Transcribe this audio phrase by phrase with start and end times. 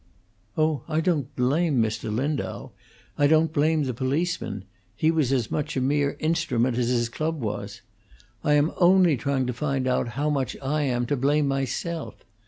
[0.57, 2.11] "Oh, I don't blame Mr.
[2.11, 2.71] Lindau;
[3.19, 7.39] I don't blame the policeman; he was as much a mere instrument as his club
[7.39, 7.81] was.
[8.43, 12.25] I am only trying to find out how much I am to blame myself.